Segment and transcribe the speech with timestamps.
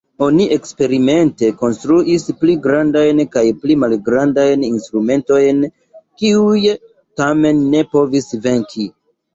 [0.25, 5.63] Oni eksperimente konstruis pli grandajn kaj pli malgrandajn instrumentojn,
[6.25, 6.67] kiuj
[7.25, 8.95] tamen ne povis venki.